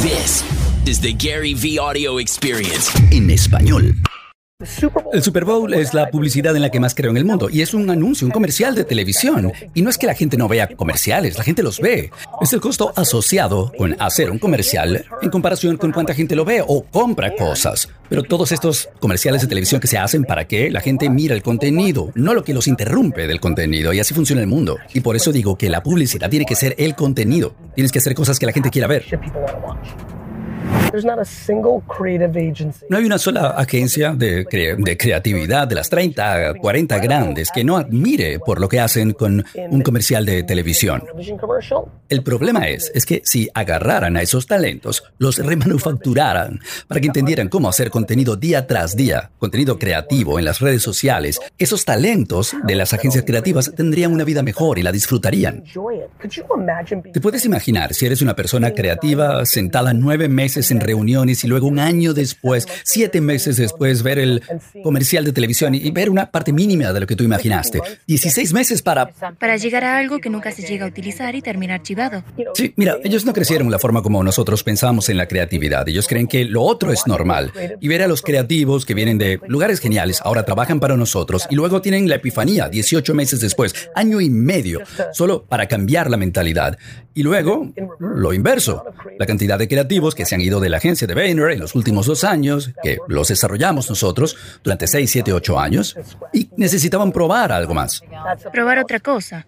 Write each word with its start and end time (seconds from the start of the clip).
This 0.00 0.42
is 0.88 0.98
the 1.00 1.12
Gary 1.12 1.52
V 1.52 1.78
Audio 1.78 2.16
Experience. 2.16 2.90
en 3.12 3.28
español. 3.28 3.94
El 5.12 5.22
Super 5.22 5.46
Bowl 5.46 5.72
es 5.72 5.94
la 5.94 6.10
publicidad 6.10 6.54
en 6.54 6.60
la 6.60 6.70
que 6.70 6.80
más 6.80 6.94
creo 6.94 7.10
en 7.10 7.16
el 7.16 7.24
mundo 7.24 7.48
y 7.50 7.62
es 7.62 7.72
un 7.72 7.88
anuncio, 7.88 8.26
un 8.26 8.30
comercial 8.30 8.74
de 8.74 8.84
televisión. 8.84 9.52
Y 9.72 9.80
no 9.80 9.88
es 9.88 9.96
que 9.96 10.06
la 10.06 10.14
gente 10.14 10.36
no 10.36 10.48
vea 10.48 10.68
comerciales, 10.68 11.38
la 11.38 11.44
gente 11.44 11.62
los 11.62 11.80
ve. 11.80 12.10
Es 12.42 12.52
el 12.52 12.60
costo 12.60 12.92
asociado 12.94 13.72
con 13.78 13.96
hacer 13.98 14.30
un 14.30 14.38
comercial 14.38 15.06
en 15.22 15.30
comparación 15.30 15.78
con 15.78 15.92
cuánta 15.92 16.12
gente 16.12 16.36
lo 16.36 16.44
ve 16.44 16.62
o 16.66 16.82
compra 16.84 17.34
cosas. 17.34 17.88
Pero 18.10 18.22
todos 18.22 18.52
estos 18.52 18.90
comerciales 18.98 19.40
de 19.40 19.48
televisión 19.48 19.80
que 19.80 19.86
se 19.86 19.96
hacen 19.96 20.24
para 20.24 20.46
que 20.46 20.70
la 20.70 20.80
gente 20.80 21.08
mira 21.08 21.34
el 21.34 21.42
contenido, 21.42 22.10
no 22.14 22.34
lo 22.34 22.44
que 22.44 22.52
los 22.52 22.68
interrumpe 22.68 23.26
del 23.26 23.40
contenido. 23.40 23.94
Y 23.94 24.00
así 24.00 24.12
funciona 24.12 24.42
el 24.42 24.46
mundo. 24.46 24.76
Y 24.92 25.00
por 25.00 25.16
eso 25.16 25.32
digo 25.32 25.56
que 25.56 25.70
la 25.70 25.82
publicidad 25.82 26.28
tiene 26.28 26.44
que 26.44 26.54
ser 26.54 26.74
el 26.76 26.94
contenido. 26.94 27.54
Tienes 27.74 27.92
que 27.92 27.98
hacer 27.98 28.14
cosas 28.14 28.38
que 28.38 28.44
la 28.44 28.52
gente 28.52 28.68
quiera 28.68 28.88
ver. 28.88 29.06
No 32.88 32.96
hay 32.98 33.04
una 33.04 33.18
sola 33.18 33.50
agencia 33.50 34.12
de, 34.12 34.44
cre- 34.46 34.76
de 34.76 34.96
creatividad 34.96 35.68
de 35.68 35.74
las 35.76 35.88
30, 35.90 36.54
40 36.54 36.98
grandes 36.98 37.50
que 37.54 37.64
no 37.64 37.76
admire 37.76 38.38
por 38.40 38.60
lo 38.60 38.68
que 38.68 38.80
hacen 38.80 39.12
con 39.12 39.44
un 39.70 39.82
comercial 39.82 40.24
de 40.26 40.42
televisión. 40.42 41.02
El 42.08 42.22
problema 42.22 42.68
es, 42.68 42.90
es 42.94 43.06
que 43.06 43.22
si 43.24 43.48
agarraran 43.54 44.16
a 44.16 44.22
esos 44.22 44.46
talentos, 44.46 45.04
los 45.18 45.38
remanufacturaran 45.38 46.60
para 46.88 47.00
que 47.00 47.06
entendieran 47.06 47.48
cómo 47.48 47.68
hacer 47.68 47.90
contenido 47.90 48.36
día 48.36 48.66
tras 48.66 48.96
día, 48.96 49.30
contenido 49.38 49.78
creativo 49.78 50.38
en 50.38 50.44
las 50.44 50.60
redes 50.60 50.82
sociales, 50.82 51.40
esos 51.58 51.84
talentos 51.84 52.54
de 52.64 52.74
las 52.74 52.92
agencias 52.92 53.24
creativas 53.24 53.72
tendrían 53.76 54.12
una 54.12 54.24
vida 54.24 54.42
mejor 54.42 54.78
y 54.78 54.82
la 54.82 54.92
disfrutarían. 54.92 55.62
¿Te 57.12 57.20
puedes 57.20 57.44
imaginar 57.44 57.94
si 57.94 58.06
eres 58.06 58.22
una 58.22 58.34
persona 58.34 58.72
creativa 58.72 59.44
sentada 59.46 59.92
nueve 59.92 60.28
meses 60.28 60.70
en 60.70 60.79
reuniones 60.80 61.44
y 61.44 61.48
luego 61.48 61.66
un 61.66 61.78
año 61.78 62.14
después, 62.14 62.66
siete 62.84 63.20
meses 63.20 63.56
después, 63.56 64.02
ver 64.02 64.18
el 64.18 64.42
comercial 64.82 65.24
de 65.24 65.32
televisión 65.32 65.74
y 65.74 65.90
ver 65.90 66.10
una 66.10 66.30
parte 66.30 66.52
mínima 66.52 66.92
de 66.92 67.00
lo 67.00 67.06
que 67.06 67.16
tú 67.16 67.24
imaginaste? 67.24 67.80
16 68.06 68.52
meses 68.52 68.82
para... 68.82 69.10
Para 69.38 69.56
llegar 69.56 69.84
a 69.84 69.98
algo 69.98 70.18
que 70.18 70.30
nunca 70.30 70.52
se 70.52 70.62
llega 70.62 70.84
a 70.84 70.88
utilizar 70.88 71.34
y 71.34 71.42
termina 71.42 71.74
archivado. 71.74 72.24
Sí, 72.54 72.72
mira, 72.76 72.96
ellos 73.04 73.24
no 73.24 73.32
crecieron 73.32 73.68
de 73.68 73.72
la 73.72 73.78
forma 73.78 74.02
como 74.02 74.22
nosotros 74.22 74.62
pensamos 74.62 75.08
en 75.08 75.16
la 75.16 75.26
creatividad. 75.26 75.88
Ellos 75.88 76.06
creen 76.08 76.26
que 76.26 76.44
lo 76.44 76.62
otro 76.62 76.92
es 76.92 77.06
normal. 77.06 77.52
Y 77.80 77.88
ver 77.88 78.02
a 78.02 78.08
los 78.08 78.22
creativos 78.22 78.86
que 78.86 78.94
vienen 78.94 79.18
de 79.18 79.40
lugares 79.46 79.80
geniales, 79.80 80.20
ahora 80.22 80.44
trabajan 80.44 80.80
para 80.80 80.96
nosotros 80.96 81.46
y 81.50 81.54
luego 81.54 81.80
tienen 81.80 82.08
la 82.08 82.16
epifanía 82.16 82.68
18 82.68 83.14
meses 83.14 83.40
después, 83.40 83.74
año 83.94 84.20
y 84.20 84.30
medio, 84.30 84.80
solo 85.12 85.44
para 85.44 85.66
cambiar 85.66 86.10
la 86.10 86.16
mentalidad. 86.16 86.78
Y 87.14 87.22
luego, 87.22 87.72
lo 87.98 88.32
inverso, 88.32 88.84
la 89.18 89.26
cantidad 89.26 89.58
de 89.58 89.68
creativos 89.68 90.14
que 90.14 90.24
se 90.24 90.34
han 90.34 90.40
ido 90.40 90.60
de 90.60 90.69
la 90.70 90.78
agencia 90.78 91.06
de 91.06 91.14
Vayner 91.14 91.50
en 91.50 91.60
los 91.60 91.74
últimos 91.74 92.06
dos 92.06 92.24
años, 92.24 92.70
que 92.82 92.98
los 93.08 93.28
desarrollamos 93.28 93.88
nosotros 93.90 94.36
durante 94.62 94.86
6, 94.86 95.10
7, 95.10 95.32
8 95.32 95.58
años, 95.58 95.96
y 96.32 96.48
necesitaban 96.56 97.12
probar 97.12 97.52
algo 97.52 97.74
más. 97.74 98.02
Probar 98.52 98.78
otra 98.78 99.00
cosa. 99.00 99.46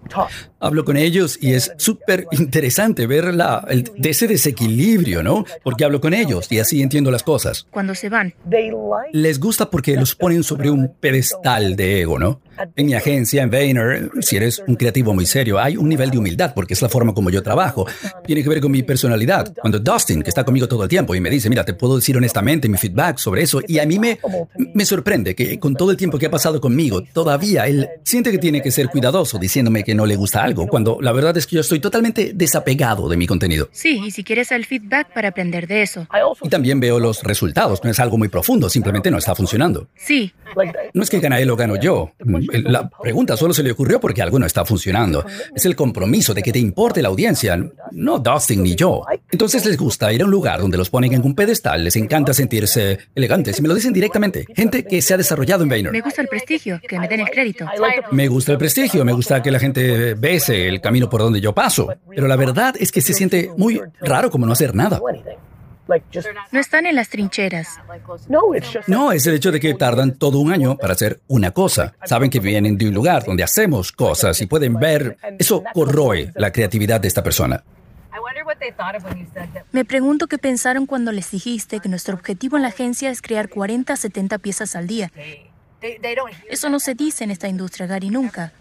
Hablo 0.61 0.85
con 0.85 0.97
ellos 0.97 1.39
y 1.41 1.55
es 1.55 1.73
súper 1.79 2.27
interesante 2.33 3.07
ver 3.07 3.35
la, 3.35 3.65
el- 3.69 3.91
ese 4.03 4.27
desequilibrio, 4.29 5.23
¿no? 5.23 5.45
Porque 5.63 5.85
hablo 5.85 6.01
con 6.01 6.13
ellos 6.15 6.51
y 6.51 6.59
así 6.59 6.83
entiendo 6.83 7.11
las 7.11 7.23
cosas. 7.23 7.67
Cuando 7.71 7.95
se 7.95 8.09
van. 8.09 8.35
Les 9.13 9.39
gusta 9.41 9.71
porque 9.71 9.97
los 9.97 10.15
ponen 10.15 10.43
sobre 10.43 10.71
un 10.71 10.93
pedestal 11.01 11.77
de 11.77 12.01
ego, 12.03 12.19
¿no? 12.19 12.41
En 12.77 12.87
mi 12.87 12.95
agencia, 12.95 13.43
en 13.43 13.51
Vayner, 13.51 14.11
si 14.21 14.37
eres 14.37 14.63
un 14.67 14.77
creativo 14.77 15.15
muy 15.15 15.27
serio, 15.27 15.59
hay 15.59 15.77
un 15.77 15.89
nivel 15.89 16.11
de 16.11 16.19
humildad 16.19 16.53
porque 16.55 16.75
es 16.75 16.83
la 16.83 16.89
forma 16.89 17.15
como 17.15 17.31
yo 17.31 17.43
trabajo. 17.43 17.87
Tiene 18.25 18.43
que 18.43 18.49
ver 18.49 18.61
con 18.61 18.73
mi 18.73 18.83
personalidad. 18.83 19.53
Cuando 19.61 19.79
Dustin, 19.79 20.23
que 20.23 20.29
está 20.31 20.45
conmigo 20.45 20.69
todo 20.69 20.83
el 20.85 20.89
tiempo 20.89 21.15
y 21.15 21.21
me 21.21 21.31
dice, 21.31 21.49
mira, 21.49 21.65
te 21.65 21.75
puedo 21.75 21.97
decir 21.97 22.17
honestamente 22.17 22.69
mi 22.69 22.79
feedback 22.79 23.19
sobre 23.19 23.43
eso, 23.43 23.61
y 23.67 23.79
a 23.79 23.87
mí 23.87 23.99
me, 23.99 24.19
me 24.75 24.85
sorprende 24.85 25.35
que 25.35 25.59
con 25.59 25.75
todo 25.75 25.91
el 25.91 25.97
tiempo 25.97 26.19
que 26.19 26.27
ha 26.27 26.31
pasado 26.31 26.61
conmigo, 26.61 27.03
todavía 27.13 27.67
él 27.67 27.89
siente 28.05 28.31
que 28.31 28.39
tiene 28.39 28.63
que 28.63 28.71
ser 28.71 28.89
cuidadoso 28.89 29.39
diciéndome 29.39 29.85
que 29.85 29.95
no 29.95 30.07
le 30.07 30.17
gusta 30.17 30.43
algo, 30.43 30.67
cuando 30.67 30.99
la 31.01 31.13
verdad 31.13 31.37
es 31.37 31.47
que 31.47 31.57
yo 31.57 31.61
estoy 31.61 31.81
totalmente 31.81 32.33
desapegado 32.35 33.09
de 33.09 33.17
mi 33.17 33.27
contenido. 33.27 33.69
Sí, 33.73 34.01
y 34.07 34.11
si 34.11 34.25
quieres 34.25 34.53
el 34.53 34.65
feedback 34.65 35.13
para 35.13 35.29
aprender 35.29 35.67
de 35.67 35.83
eso. 35.83 36.07
Y 36.43 36.49
también 36.49 36.81
veo 36.81 36.99
los 36.99 37.23
resultados, 37.23 37.83
no 37.85 37.91
es 37.91 38.01
algo 38.01 38.19
muy 38.19 38.29
profundo, 38.29 38.69
simplemente 38.69 39.11
no 39.11 39.19
está 39.19 39.35
funcionando. 39.35 39.89
Sí, 39.97 40.33
No 40.95 41.03
es 41.03 41.11
que 41.11 41.21
gana 41.21 41.39
él 41.41 41.51
o 41.51 41.57
gano 41.57 41.77
yo. 41.77 42.13
La 42.65 42.89
pregunta 42.89 43.37
solo 43.37 43.55
se 43.55 43.63
le 43.63 43.73
ocurrió 43.73 44.01
porque 44.01 44.23
algo 44.23 44.39
no 44.39 44.47
está 44.47 44.65
funcionando. 44.65 45.25
Es 45.55 45.65
el 45.67 45.77
compromiso 45.77 46.35
de 46.35 46.43
que 46.43 46.53
te 46.53 46.59
importe 46.59 47.03
la 47.03 47.09
audiencia, 47.09 47.59
no 47.93 48.19
Dustin 48.19 48.63
ni 48.63 48.75
yo. 48.75 49.03
Entonces 49.31 49.65
les 49.65 49.77
gusta 49.77 50.13
ir 50.13 50.23
a 50.23 50.25
un 50.25 50.31
lugar 50.31 50.61
donde 50.61 50.77
los 50.77 50.91
ponen 50.91 51.13
en 51.13 51.25
un 51.25 51.35
pedestal, 51.35 51.85
les 51.85 51.97
encanta 51.97 52.35
sentirse 52.35 52.99
elegantes 53.15 53.59
y 53.59 53.63
me 53.63 53.69
lo 53.69 53.75
dicen 53.75 53.93
directamente. 53.93 54.47
Gente 54.55 54.85
que 54.85 55.03
se 55.03 55.15
ha 55.15 55.17
desarrollado 55.17 55.63
en 55.63 55.69
me 55.69 55.75
Vayner. 55.77 56.03
gusta 56.03 56.23
el 56.23 56.29
prestigio, 56.29 56.81
que 56.87 56.99
me 56.99 57.09
den 57.09 57.21
el 57.21 57.31
crédito. 57.31 57.67
Me 58.11 58.29
gusta 58.29 58.53
el 58.53 58.59
prestigio, 58.59 59.05
me 59.05 59.13
gusta 59.13 59.43
que 59.43 59.51
la 59.51 59.59
gente 59.59 60.15
bese 60.15 60.69
el 60.69 60.81
camino 60.81 61.09
por 61.09 61.21
donde 61.23 61.41
yo 61.41 61.55
paso. 61.55 61.89
Pero 62.11 62.27
la 62.29 62.37
verdad 62.37 62.75
es 62.79 62.93
que 62.93 63.01
se 63.01 63.15
siente 63.15 63.51
muy 63.57 63.81
raro 64.01 64.31
como 64.31 64.47
no 64.47 64.53
hacer 64.53 64.75
nada. 64.75 65.01
No 66.51 66.61
están 66.61 66.87
en 66.87 66.97
las 66.97 67.09
trincheras. 67.09 67.81
No, 68.87 69.13
es 69.13 69.27
el 69.27 69.35
hecho 69.35 69.53
de 69.53 69.61
que 69.61 69.75
tardan 69.75 70.17
todo 70.17 70.39
un 70.39 70.53
año 70.53 70.77
para 70.77 70.95
hacer 70.95 71.21
una 71.29 71.51
cosa. 71.51 71.95
Saben 72.05 72.31
que 72.31 72.41
vienen 72.41 72.77
de 72.77 72.89
un 72.89 72.95
lugar 72.95 73.25
donde 73.25 73.43
hacemos 73.43 73.93
cosas 73.93 74.41
y 74.41 74.47
pueden 74.47 74.75
ver. 74.79 75.17
Eso 75.39 75.63
corroe 75.73 76.33
la 76.35 76.53
creatividad 76.53 77.01
de 77.01 77.09
esta 77.09 77.23
persona. 77.23 77.63
Me 79.73 79.85
pregunto 79.85 80.27
qué 80.27 80.39
pensaron 80.39 80.87
cuando 80.87 81.13
les 81.13 81.31
dijiste 81.31 81.81
que 81.81 81.89
nuestro 81.89 82.15
objetivo 82.15 82.57
en 82.57 82.63
la 82.63 82.69
agencia 82.69 83.11
es 83.11 83.23
crear 83.23 83.49
40 83.49 83.93
a 83.93 83.97
70 83.97 84.39
piezas 84.39 84.77
al 84.77 84.87
día. 84.87 85.11
Eso 86.49 86.69
no 86.69 86.79
se 86.79 86.95
dice 86.95 87.25
en 87.25 87.31
esta 87.31 87.49
industria, 87.49 87.87
Gary, 87.87 88.11
nunca. 88.11 88.53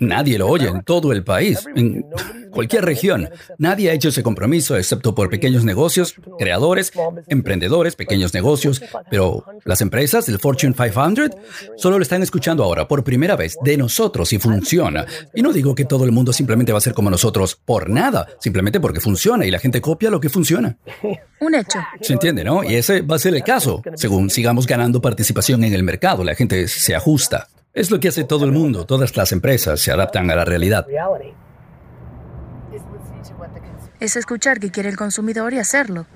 Nadie 0.00 0.38
lo 0.38 0.48
oye 0.48 0.68
en 0.68 0.82
todo 0.82 1.12
el 1.12 1.24
país, 1.24 1.66
en 1.74 2.04
cualquier 2.50 2.84
región. 2.84 3.28
Nadie 3.58 3.90
ha 3.90 3.92
hecho 3.92 4.08
ese 4.08 4.22
compromiso 4.22 4.76
excepto 4.76 5.14
por 5.14 5.28
pequeños 5.28 5.64
negocios, 5.64 6.14
creadores, 6.38 6.92
emprendedores, 7.28 7.96
pequeños 7.96 8.32
negocios. 8.32 8.82
Pero 9.10 9.44
las 9.64 9.80
empresas 9.80 10.26
del 10.26 10.38
Fortune 10.38 10.74
500 10.74 11.30
solo 11.76 11.98
lo 11.98 12.02
están 12.02 12.22
escuchando 12.22 12.62
ahora 12.62 12.86
por 12.86 13.04
primera 13.04 13.36
vez 13.36 13.56
de 13.62 13.76
nosotros 13.76 14.32
y 14.32 14.38
funciona. 14.38 15.04
Y 15.34 15.42
no 15.42 15.52
digo 15.52 15.74
que 15.74 15.84
todo 15.84 16.04
el 16.04 16.12
mundo 16.12 16.32
simplemente 16.32 16.72
va 16.72 16.78
a 16.78 16.82
ser 16.82 16.94
como 16.94 17.10
nosotros 17.10 17.58
por 17.64 17.90
nada, 17.90 18.28
simplemente 18.40 18.80
porque 18.80 19.00
funciona 19.00 19.44
y 19.46 19.50
la 19.50 19.58
gente 19.58 19.80
copia 19.80 20.10
lo 20.10 20.20
que 20.20 20.28
funciona. 20.28 20.76
Un 21.40 21.54
hecho. 21.54 21.78
¿Se 22.00 22.14
entiende, 22.14 22.44
no? 22.44 22.64
Y 22.64 22.76
ese 22.76 23.02
va 23.02 23.16
a 23.16 23.18
ser 23.18 23.34
el 23.34 23.42
caso. 23.42 23.82
Según 23.94 24.30
sigamos 24.30 24.66
ganando 24.66 25.02
participación 25.02 25.64
en 25.64 25.74
el 25.74 25.82
mercado, 25.82 26.24
la 26.24 26.34
gente 26.34 26.66
se 26.68 26.94
ajusta. 26.94 27.48
Es 27.76 27.90
lo 27.90 28.00
que 28.00 28.08
hace 28.08 28.24
todo 28.24 28.46
el 28.46 28.52
mundo, 28.52 28.86
todas 28.86 29.14
las 29.18 29.32
empresas 29.32 29.78
se 29.78 29.92
adaptan 29.92 30.30
a 30.30 30.34
la 30.34 30.46
realidad. 30.46 30.86
Es 34.00 34.16
escuchar 34.16 34.58
qué 34.60 34.70
quiere 34.70 34.88
el 34.88 34.96
consumidor 34.96 35.52
y 35.52 35.58
hacerlo. 35.58 36.06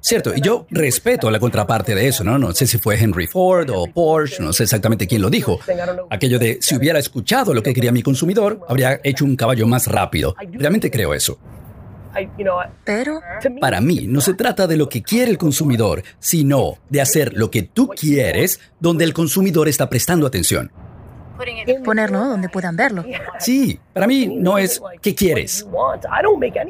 Cierto, 0.00 0.34
y 0.36 0.42
yo 0.42 0.66
respeto 0.68 1.30
la 1.30 1.38
contraparte 1.38 1.94
de 1.94 2.06
eso, 2.06 2.22
¿no? 2.22 2.38
No 2.38 2.52
sé 2.52 2.66
si 2.66 2.76
fue 2.76 3.00
Henry 3.00 3.26
Ford 3.26 3.70
o 3.70 3.86
Porsche, 3.86 4.42
no 4.42 4.52
sé 4.52 4.64
exactamente 4.64 5.06
quién 5.06 5.22
lo 5.22 5.30
dijo. 5.30 5.58
Aquello 6.10 6.38
de 6.38 6.58
si 6.60 6.76
hubiera 6.76 6.98
escuchado 6.98 7.54
lo 7.54 7.62
que 7.62 7.72
quería 7.72 7.90
mi 7.90 8.02
consumidor, 8.02 8.60
habría 8.68 9.00
hecho 9.04 9.24
un 9.24 9.36
caballo 9.36 9.66
más 9.66 9.86
rápido. 9.86 10.34
Realmente 10.52 10.90
creo 10.90 11.14
eso. 11.14 11.38
Pero 12.84 13.20
Para 13.60 13.80
mí, 13.80 14.06
no 14.06 14.20
se 14.20 14.34
trata 14.34 14.66
de 14.66 14.76
lo 14.76 14.88
que 14.88 15.02
quiere 15.02 15.30
el 15.30 15.38
consumidor, 15.38 16.02
sino 16.18 16.74
de 16.88 17.00
hacer 17.00 17.32
lo 17.34 17.50
que 17.50 17.62
tú 17.62 17.88
quieres 17.88 18.60
donde 18.80 19.04
el 19.04 19.12
consumidor 19.12 19.68
está 19.68 19.88
prestando 19.88 20.26
atención. 20.26 20.70
ponerlo 21.84 22.24
donde 22.24 22.48
puedan 22.48 22.76
verlo. 22.76 23.04
Sí, 23.38 23.78
para 23.92 24.06
mí 24.06 24.26
no 24.26 24.58
es 24.58 24.80
¿qué 25.02 25.14
quieres? 25.14 25.66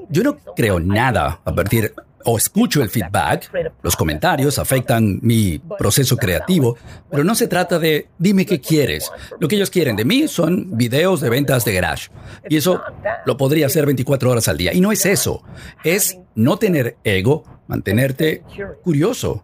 Yo 0.08 0.22
no 0.22 0.36
creo 0.56 0.80
nada 0.80 1.40
a 1.44 1.54
partir 1.54 1.94
o 2.24 2.36
escucho 2.36 2.82
el 2.82 2.90
feedback, 2.90 3.50
los 3.82 3.96
comentarios 3.96 4.58
afectan 4.58 5.18
mi 5.22 5.58
proceso 5.58 6.16
creativo, 6.16 6.76
pero 7.10 7.24
no 7.24 7.34
se 7.34 7.46
trata 7.46 7.78
de 7.78 8.08
dime 8.18 8.46
qué 8.46 8.60
quieres. 8.60 9.10
Lo 9.38 9.48
que 9.48 9.56
ellos 9.56 9.70
quieren 9.70 9.96
de 9.96 10.04
mí 10.04 10.28
son 10.28 10.76
videos 10.76 11.20
de 11.20 11.30
ventas 11.30 11.64
de 11.64 11.74
garage. 11.74 12.10
Y 12.48 12.56
eso 12.56 12.80
lo 13.26 13.36
podría 13.36 13.66
hacer 13.66 13.86
24 13.86 14.30
horas 14.30 14.48
al 14.48 14.56
día. 14.56 14.72
Y 14.72 14.80
no 14.80 14.92
es 14.92 15.06
eso. 15.06 15.42
Es 15.84 16.18
no 16.34 16.56
tener 16.56 16.96
ego, 17.04 17.44
mantenerte 17.66 18.42
curioso. 18.82 19.42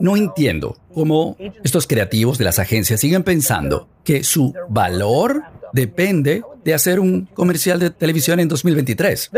No 0.00 0.16
entiendo 0.16 0.76
cómo 0.92 1.36
estos 1.62 1.86
creativos 1.86 2.38
de 2.38 2.44
las 2.44 2.58
agencias 2.58 3.00
siguen 3.00 3.22
pensando 3.22 3.88
que 4.04 4.24
su 4.24 4.54
valor 4.68 5.42
depende 5.72 6.42
de 6.68 6.74
hacer 6.74 7.00
un 7.00 7.24
comercial 7.24 7.80
de 7.80 7.88
televisión 7.88 8.40
en 8.40 8.48
2023. 8.48 9.30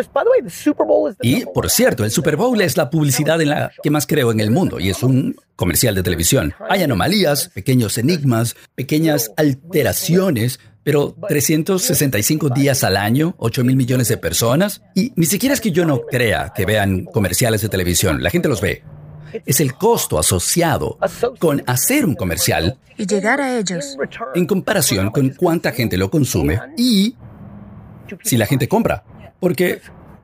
Y, 1.22 1.44
por 1.46 1.70
cierto, 1.70 2.04
el 2.04 2.10
Super 2.10 2.34
Bowl 2.34 2.60
es 2.60 2.76
la 2.76 2.90
publicidad 2.90 3.40
en 3.40 3.50
la 3.50 3.70
que 3.84 3.90
más 3.90 4.08
creo 4.08 4.32
en 4.32 4.40
el 4.40 4.50
mundo 4.50 4.80
y 4.80 4.90
es 4.90 5.04
un 5.04 5.36
comercial 5.54 5.94
de 5.94 6.02
televisión. 6.02 6.54
Hay 6.68 6.82
anomalías, 6.82 7.48
pequeños 7.54 7.98
enigmas, 7.98 8.56
pequeñas 8.74 9.30
alteraciones, 9.36 10.58
pero 10.82 10.90
pero 10.90 11.14
365 11.28 12.48
días 12.48 12.82
al 12.82 12.96
año, 12.96 13.36
8 13.38 13.62
mil 13.62 13.76
millones 13.76 14.08
de 14.08 14.16
personas. 14.16 14.82
Y 14.96 15.12
ni 15.14 15.26
siquiera 15.26 15.54
es 15.54 15.60
que 15.60 15.70
yo 15.70 15.84
no 15.84 16.00
crea 16.00 16.52
que 16.52 16.66
vean 16.66 17.04
comerciales 17.04 17.62
de 17.62 17.68
televisión, 17.68 18.24
la 18.24 18.30
gente 18.30 18.48
los 18.48 18.60
ve. 18.60 18.82
Es 19.46 19.60
el 19.60 19.74
costo 19.74 20.18
asociado 20.18 20.98
con 21.38 21.62
hacer 21.66 22.04
un 22.04 22.14
comercial 22.14 22.78
y 22.96 23.06
llegar 23.06 23.40
a 23.40 23.58
ellos 23.58 23.96
en 24.34 24.46
comparación 24.46 25.10
con 25.10 25.30
cuánta 25.30 25.72
gente 25.72 25.96
lo 25.96 26.10
consume 26.10 26.60
y 26.76 27.14
si 28.22 28.36
la 28.36 28.46
gente 28.46 28.68
compra. 28.68 29.04
Porque 29.38 29.80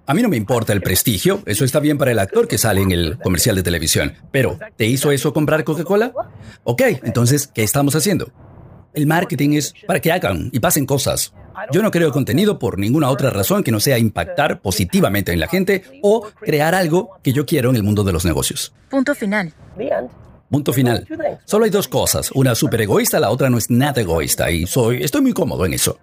a 0.07 0.15
mí 0.15 0.23
no 0.23 0.29
me 0.29 0.37
importa 0.37 0.73
el 0.73 0.83
prestigio, 0.83 1.43
eso 1.47 1.65
está 1.65 1.81
bien 1.81 1.99
para 1.99 2.13
el 2.13 2.19
actor 2.19 2.47
que 2.47 2.59
sale 2.59 2.81
en 2.83 2.93
el 2.93 3.19
comercial 3.19 3.57
de 3.57 3.63
televisión, 3.63 4.15
pero 4.31 4.59
¿te 4.77 4.87
hizo 4.87 5.11
eso 5.11 5.33
comprar 5.33 5.65
Coca-Cola? 5.65 6.13
Ok, 6.65 6.83
entonces, 7.03 7.49
¿qué 7.49 7.63
estamos 7.65 7.97
haciendo? 7.97 8.31
El 8.95 9.07
marketing 9.07 9.55
es 9.55 9.75
para 9.87 10.01
que 10.01 10.13
hagan 10.13 10.49
y 10.53 10.61
pasen 10.61 10.87
cosas. 10.87 11.35
Yo 11.73 11.83
no 11.83 11.91
creo 11.91 12.13
contenido 12.13 12.59
por 12.59 12.79
ninguna 12.79 13.11
otra 13.11 13.31
razón 13.31 13.63
que 13.63 13.73
no 13.73 13.81
sea 13.81 13.99
impactar 13.99 14.61
positivamente 14.61 15.33
en 15.33 15.41
la 15.41 15.49
gente 15.49 15.83
o 16.03 16.27
crear 16.41 16.75
algo 16.75 17.19
que 17.23 17.33
yo 17.33 17.47
quiero 17.47 17.71
en 17.71 17.77
el 17.77 17.83
mundo 17.83 18.05
de 18.05 18.13
los 18.13 18.25
negocios. 18.25 18.73
Punto 18.89 19.15
final. 19.15 19.53
Punto 20.51 20.73
final. 20.73 21.07
Solo 21.45 21.65
hay 21.65 21.71
dos 21.71 21.89
cosas, 21.89 22.31
una 22.33 22.55
súper 22.55 22.83
egoísta, 22.83 23.19
la 23.19 23.31
otra 23.31 23.51
no 23.51 23.59
es 23.59 23.69
nada 23.69 24.01
egoísta 24.01 24.51
y 24.51 24.67
soy, 24.67 25.03
estoy 25.03 25.21
muy 25.21 25.33
cómodo 25.33 25.67
en 25.67 25.75
eso. 25.75 25.99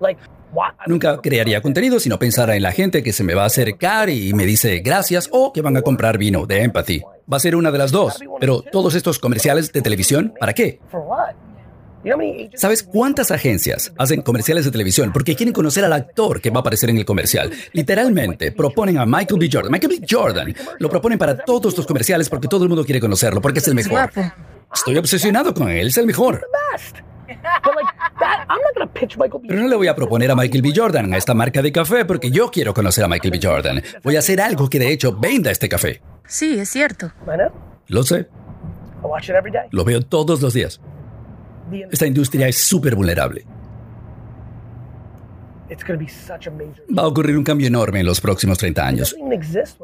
Nunca 0.86 1.20
crearía 1.22 1.62
contenido 1.62 2.00
si 2.00 2.10
no 2.10 2.20
pensara 2.20 2.56
en 2.56 2.62
la 2.62 2.72
gente 2.72 3.02
que 3.04 3.14
se 3.14 3.24
me 3.24 3.34
va 3.34 3.44
a 3.44 3.48
acercar 3.48 4.10
y 4.10 4.34
me 4.34 4.46
dice 4.46 4.80
gracias 4.80 5.30
o 5.32 5.54
que 5.54 5.62
van 5.62 5.78
a 5.78 5.82
comprar 5.82 6.18
vino 6.18 6.46
de 6.46 6.62
empathy. 6.62 7.02
Va 7.32 7.38
a 7.38 7.40
ser 7.40 7.56
una 7.56 7.72
de 7.72 7.78
las 7.78 7.92
dos. 7.92 8.20
Pero 8.40 8.62
todos 8.62 8.96
estos 8.96 9.18
comerciales 9.18 9.72
de 9.72 9.82
televisión, 9.82 10.34
¿para 10.40 10.54
qué? 10.54 10.80
¿Sabes 12.56 12.84
cuántas 12.84 13.32
agencias 13.32 13.94
hacen 13.98 14.22
comerciales 14.22 14.66
de 14.66 14.72
televisión 14.72 15.12
porque 15.14 15.36
quieren 15.36 15.54
conocer 15.54 15.86
al 15.86 15.94
actor 15.94 16.42
que 16.42 16.50
va 16.50 16.58
a 16.58 16.60
aparecer 16.60 16.90
en 16.90 16.98
el 16.98 17.06
comercial? 17.06 17.52
Literalmente 17.72 18.52
proponen 18.52 18.98
a 18.98 19.06
Michael 19.06 19.40
B. 19.40 19.50
Jordan. 19.52 19.72
Michael 19.72 20.00
B. 20.00 20.08
Jordan 20.10 20.56
lo 20.80 20.90
proponen 20.90 21.18
para 21.18 21.38
todos 21.38 21.78
los 21.78 21.86
comerciales 21.86 22.30
porque 22.30 22.48
todo 22.48 22.64
el 22.64 22.70
mundo 22.70 22.84
quiere 22.84 23.00
conocerlo, 23.00 23.42
porque 23.42 23.60
es 23.60 23.68
el 23.68 23.76
mejor. 23.76 24.10
Estoy 24.74 24.98
obsesionado 24.98 25.54
con 25.54 25.70
él, 25.70 25.88
es 25.88 25.98
el 25.98 26.06
mejor. 26.06 26.46
Pero 29.48 29.62
no 29.62 29.68
le 29.68 29.76
voy 29.76 29.88
a 29.88 29.96
proponer 29.96 30.32
a 30.32 30.36
Michael 30.36 30.62
B. 30.62 30.74
Jordan 30.76 31.14
a 31.14 31.18
esta 31.18 31.34
marca 31.34 31.62
de 31.62 31.72
café 31.72 32.06
porque 32.06 32.32
yo 32.32 32.52
quiero 32.52 32.74
conocer 32.74 33.04
a 33.04 33.08
Michael 33.08 33.32
B. 33.32 33.40
Jordan. 33.42 33.82
Voy 34.04 34.16
a 34.16 34.20
hacer 34.20 34.42
algo 34.42 34.70
que 34.70 34.80
de 34.80 34.92
hecho 34.92 35.18
venda 35.18 35.52
este 35.52 35.70
café. 35.70 36.02
Sí, 36.28 36.60
es 36.60 36.70
cierto. 36.70 37.12
Lo 37.88 38.04
sé. 38.04 38.28
Lo 39.72 39.84
veo 39.84 40.02
todos 40.02 40.42
los 40.42 40.54
días. 40.54 40.80
Esta 41.92 42.06
industria 42.06 42.48
es 42.48 42.58
súper 42.58 42.96
vulnerable. 42.96 43.46
Va 46.98 47.04
a 47.04 47.08
ocurrir 47.08 47.38
un 47.38 47.44
cambio 47.44 47.68
enorme 47.68 48.00
en 48.00 48.06
los 48.06 48.22
próximos 48.22 48.58
30 48.58 48.86
años. 48.86 49.16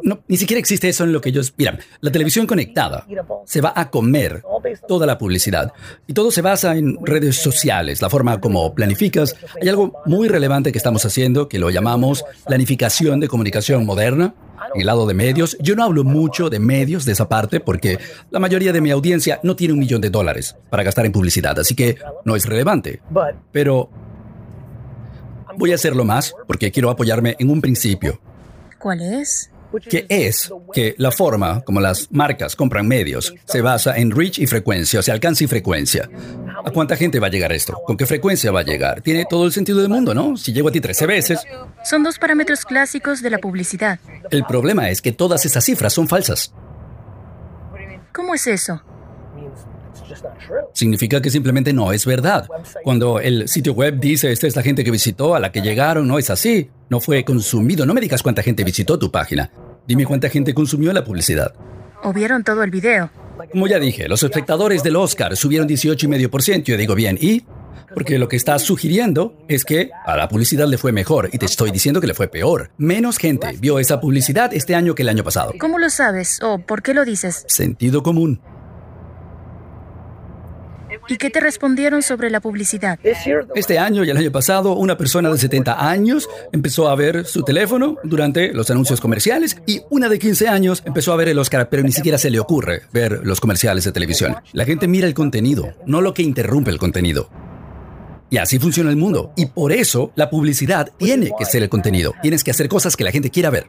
No, 0.03 0.19
ni 0.27 0.37
siquiera 0.37 0.59
existe 0.59 0.89
eso 0.89 1.03
en 1.03 1.13
lo 1.13 1.21
que 1.21 1.29
ellos... 1.29 1.53
Mira, 1.57 1.77
la 2.01 2.11
televisión 2.11 2.45
conectada 2.45 3.05
se 3.45 3.61
va 3.61 3.73
a 3.75 3.89
comer 3.89 4.43
toda 4.87 5.05
la 5.05 5.17
publicidad. 5.17 5.73
Y 6.07 6.13
todo 6.13 6.31
se 6.31 6.41
basa 6.41 6.75
en 6.75 6.97
redes 7.05 7.37
sociales, 7.37 8.01
la 8.01 8.09
forma 8.09 8.39
como 8.39 8.73
planificas. 8.73 9.35
Hay 9.61 9.69
algo 9.69 10.01
muy 10.05 10.27
relevante 10.27 10.71
que 10.71 10.77
estamos 10.77 11.05
haciendo 11.05 11.49
que 11.49 11.59
lo 11.59 11.69
llamamos 11.69 12.23
planificación 12.45 13.19
de 13.19 13.27
comunicación 13.27 13.85
moderna. 13.85 14.33
En 14.75 14.81
el 14.81 14.87
lado 14.87 15.07
de 15.07 15.13
medios, 15.13 15.57
yo 15.61 15.75
no 15.75 15.83
hablo 15.83 16.03
mucho 16.03 16.49
de 16.49 16.59
medios 16.59 17.05
de 17.05 17.13
esa 17.13 17.27
parte 17.27 17.59
porque 17.59 17.97
la 18.29 18.39
mayoría 18.39 18.73
de 18.73 18.81
mi 18.81 18.91
audiencia 18.91 19.39
no 19.41 19.55
tiene 19.55 19.73
un 19.73 19.79
millón 19.79 20.01
de 20.01 20.09
dólares 20.09 20.55
para 20.69 20.83
gastar 20.83 21.05
en 21.05 21.11
publicidad, 21.11 21.57
así 21.57 21.75
que 21.75 21.97
no 22.25 22.35
es 22.35 22.45
relevante. 22.45 23.01
Pero 23.51 23.89
voy 25.59 25.73
a 25.73 25.75
hacerlo 25.75 26.05
más 26.05 26.33
porque 26.47 26.71
quiero 26.71 26.89
apoyarme 26.89 27.35
en 27.37 27.51
un 27.51 27.61
principio. 27.61 28.19
¿Cuál 28.79 29.01
es? 29.01 29.51
que 29.89 30.05
es 30.09 30.51
que 30.73 30.95
la 30.97 31.11
forma 31.11 31.61
como 31.61 31.79
las 31.79 32.11
marcas 32.11 32.55
compran 32.55 32.87
medios 32.87 33.33
se 33.45 33.61
basa 33.61 33.97
en 33.97 34.11
reach 34.11 34.39
y 34.39 34.47
frecuencia, 34.47 34.99
o 34.99 35.03
sea, 35.03 35.13
alcance 35.13 35.43
y 35.43 35.47
frecuencia. 35.47 36.09
¿A 36.65 36.71
cuánta 36.71 36.95
gente 36.95 37.19
va 37.19 37.27
a 37.27 37.29
llegar 37.29 37.51
esto? 37.51 37.79
¿Con 37.85 37.95
qué 37.95 38.05
frecuencia 38.05 38.51
va 38.51 38.61
a 38.61 38.63
llegar? 38.63 39.01
Tiene 39.01 39.25
todo 39.29 39.45
el 39.45 39.51
sentido 39.51 39.79
del 39.79 39.89
mundo, 39.89 40.13
¿no? 40.13 40.35
Si 40.37 40.53
llego 40.53 40.69
a 40.69 40.71
ti 40.71 40.81
13 40.81 41.05
veces... 41.05 41.39
Son 41.83 42.03
dos 42.03 42.17
parámetros 42.17 42.65
clásicos 42.65 43.21
de 43.21 43.29
la 43.29 43.37
publicidad. 43.37 43.99
El 44.31 44.43
problema 44.43 44.89
es 44.89 45.01
que 45.01 45.11
todas 45.11 45.45
esas 45.45 45.63
cifras 45.63 45.93
son 45.93 46.07
falsas. 46.07 46.53
¿Cómo 48.11 48.33
es 48.33 48.47
eso? 48.47 48.81
Significa 50.73 51.21
que 51.21 51.29
simplemente 51.29 51.73
no 51.73 51.91
es 51.91 52.05
verdad. 52.05 52.47
Cuando 52.83 53.19
el 53.19 53.47
sitio 53.47 53.73
web 53.73 53.99
dice 53.99 54.31
esta 54.31 54.47
es 54.47 54.55
la 54.55 54.63
gente 54.63 54.83
que 54.83 54.91
visitó, 54.91 55.35
a 55.35 55.39
la 55.39 55.51
que 55.51 55.61
llegaron, 55.61 56.07
no 56.07 56.19
es 56.19 56.29
así. 56.29 56.69
No 56.89 56.99
fue 56.99 57.23
consumido. 57.23 57.85
No 57.85 57.93
me 57.93 58.01
digas 58.01 58.23
cuánta 58.23 58.43
gente 58.43 58.63
visitó 58.63 58.97
tu 58.97 59.11
página. 59.11 59.51
Dime 59.87 60.05
cuánta 60.05 60.29
gente 60.29 60.53
consumió 60.53 60.93
la 60.93 61.03
publicidad. 61.03 61.53
O 62.03 62.13
vieron 62.13 62.43
todo 62.43 62.63
el 62.63 62.71
video. 62.71 63.09
Como 63.51 63.67
ya 63.67 63.79
dije, 63.79 64.07
los 64.07 64.21
espectadores 64.23 64.83
del 64.83 64.95
Oscar 64.95 65.35
subieron 65.35 65.67
18,5%. 65.67 66.63
Yo 66.63 66.77
digo 66.77 66.95
bien, 66.95 67.17
¿y? 67.19 67.45
Porque 67.93 68.19
lo 68.19 68.27
que 68.27 68.35
estás 68.35 68.61
sugiriendo 68.61 69.35
es 69.47 69.65
que 69.65 69.89
a 70.05 70.15
la 70.15 70.27
publicidad 70.27 70.67
le 70.67 70.77
fue 70.77 70.91
mejor 70.91 71.29
y 71.31 71.37
te 71.37 71.45
estoy 71.45 71.71
diciendo 71.71 71.99
que 71.99 72.07
le 72.07 72.13
fue 72.13 72.27
peor. 72.27 72.71
Menos 72.77 73.17
gente 73.17 73.55
vio 73.59 73.79
esa 73.79 73.99
publicidad 73.99 74.53
este 74.53 74.75
año 74.75 74.93
que 74.93 75.01
el 75.01 75.09
año 75.09 75.23
pasado. 75.23 75.53
¿Cómo 75.59 75.79
lo 75.79 75.89
sabes 75.89 76.39
o 76.43 76.59
por 76.59 76.83
qué 76.83 76.93
lo 76.93 77.05
dices? 77.05 77.45
Sentido 77.47 78.03
común. 78.03 78.41
¿Y 81.09 81.17
qué 81.17 81.31
te 81.31 81.39
respondieron 81.39 82.03
sobre 82.03 82.29
la 82.29 82.39
publicidad? 82.39 82.99
Este 83.55 83.79
año 83.79 84.03
y 84.03 84.11
el 84.11 84.17
año 84.17 84.31
pasado, 84.31 84.73
una 84.73 84.95
persona 84.95 85.31
de 85.31 85.39
70 85.39 85.89
años 85.89 86.29
empezó 86.51 86.87
a 86.87 86.95
ver 86.95 87.25
su 87.25 87.41
teléfono 87.41 87.97
durante 88.03 88.53
los 88.53 88.69
anuncios 88.69 89.01
comerciales 89.01 89.59
y 89.65 89.81
una 89.89 90.07
de 90.07 90.19
15 90.19 90.47
años 90.47 90.83
empezó 90.85 91.11
a 91.11 91.15
ver 91.15 91.29
el 91.29 91.39
Oscar, 91.39 91.67
pero 91.67 91.81
ni 91.81 91.91
siquiera 91.91 92.19
se 92.19 92.29
le 92.29 92.39
ocurre 92.39 92.83
ver 92.93 93.21
los 93.23 93.41
comerciales 93.41 93.85
de 93.85 93.91
televisión. 93.91 94.35
La 94.53 94.65
gente 94.65 94.87
mira 94.87 95.07
el 95.07 95.15
contenido, 95.15 95.73
no 95.87 96.01
lo 96.01 96.13
que 96.13 96.21
interrumpe 96.21 96.69
el 96.69 96.77
contenido. 96.77 97.27
Y 98.29 98.37
así 98.37 98.59
funciona 98.59 98.91
el 98.91 98.95
mundo. 98.95 99.33
Y 99.35 99.47
por 99.47 99.71
eso 99.71 100.11
la 100.13 100.29
publicidad 100.29 100.91
tiene 100.97 101.31
que 101.35 101.45
ser 101.45 101.63
el 101.63 101.69
contenido. 101.69 102.13
Tienes 102.21 102.43
que 102.43 102.51
hacer 102.51 102.69
cosas 102.69 102.95
que 102.95 103.03
la 103.03 103.11
gente 103.11 103.31
quiera 103.31 103.49
ver. 103.49 103.65